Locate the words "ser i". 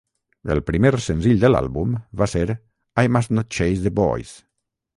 2.33-3.13